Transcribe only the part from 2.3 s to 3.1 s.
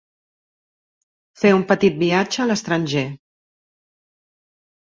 a l'estranger.